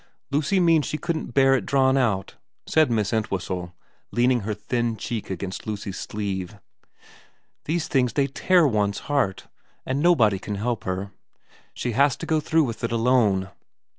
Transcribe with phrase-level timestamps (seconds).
[0.31, 2.33] 'Lucy means she couldn't bear it drawn out,'
[2.65, 3.75] said Miss Entwhistle,
[4.09, 6.57] leaning her thin cheek against Lucy's sleeve.
[7.13, 9.47] * These things they tear one's heart.
[9.85, 11.11] And nobody can help her.
[11.75, 13.51] She has to go through with it alone.'